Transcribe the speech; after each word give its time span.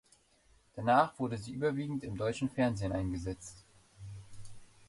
Danach 0.75 1.19
wurde 1.19 1.37
sie 1.37 1.51
überwiegend 1.51 2.03
im 2.03 2.17
deutschen 2.17 2.49
Fernsehen 2.49 2.91
eingesetzt. 2.91 3.63